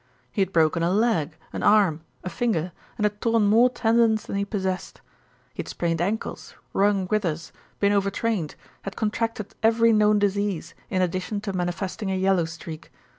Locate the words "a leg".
0.81-1.35